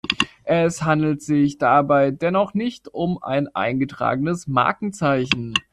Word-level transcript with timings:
Es 0.45 0.81
handelt 0.81 1.21
sich 1.21 1.59
dabei 1.59 2.09
dennoch 2.09 2.55
nicht 2.55 2.87
um 2.91 3.21
ein 3.21 3.53
eingetragenes 3.53 4.47
Markenzeichen. 4.47 5.53